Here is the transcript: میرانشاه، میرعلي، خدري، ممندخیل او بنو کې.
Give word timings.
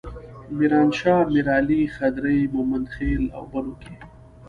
میرانشاه، 0.57 1.23
میرعلي، 1.33 1.81
خدري، 1.95 2.39
ممندخیل 2.53 3.23
او 3.37 3.43
بنو 3.51 3.73
کې. 3.81 3.93